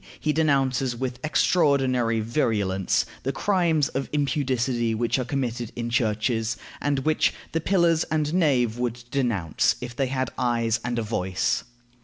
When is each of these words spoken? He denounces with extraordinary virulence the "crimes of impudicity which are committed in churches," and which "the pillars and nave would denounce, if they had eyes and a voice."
He 0.19 0.33
denounces 0.33 0.95
with 0.95 1.19
extraordinary 1.23 2.21
virulence 2.21 3.05
the 3.21 3.31
"crimes 3.31 3.87
of 3.89 4.09
impudicity 4.11 4.95
which 4.95 5.19
are 5.19 5.25
committed 5.25 5.71
in 5.75 5.91
churches," 5.91 6.57
and 6.81 6.97
which 7.05 7.35
"the 7.51 7.61
pillars 7.61 8.03
and 8.05 8.33
nave 8.33 8.79
would 8.79 9.03
denounce, 9.11 9.75
if 9.79 9.95
they 9.95 10.07
had 10.07 10.31
eyes 10.39 10.79
and 10.83 10.97
a 10.97 11.03
voice." 11.03 11.65